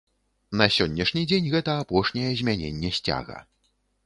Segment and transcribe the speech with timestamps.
[0.61, 3.37] На сённяшні дзень гэта апошняе змяненне сцяга.